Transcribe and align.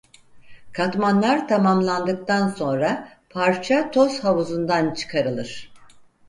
Katmanlar 0.73 1.47
tamamlandıktan 1.47 2.47
sonra 2.47 3.09
parça 3.29 3.91
toz 3.91 4.19
havuzundan 4.23 4.93
çıkarılır. 4.93 5.71